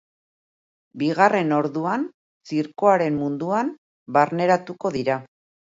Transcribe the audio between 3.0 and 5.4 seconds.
munduan barneratuko dira.